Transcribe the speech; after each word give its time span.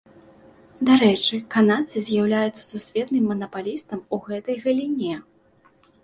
Дарэчы, 0.87 1.35
канадцы 1.55 2.01
з'яўляюцца 2.07 2.61
сусветным 2.71 3.23
манапалістам 3.31 3.99
у 4.17 4.19
гэтай 4.31 4.57
галіне. 4.63 5.13